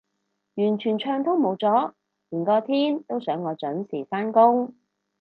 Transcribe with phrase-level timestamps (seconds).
[0.55, 1.93] 完全暢通無阻，
[2.29, 4.73] 連個天都想我準時返工